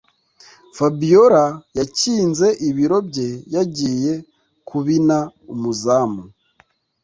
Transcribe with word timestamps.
fabiora 0.77 1.43
yakinze 1.77 2.47
ibiro 2.69 2.97
bye 3.07 3.29
yagiye 3.55 4.13
kubina 4.69 5.17
umuzamu 5.53 6.23